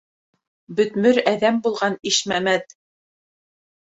[0.79, 2.77] Бөтмөр әҙәм булған Ишмәмәт.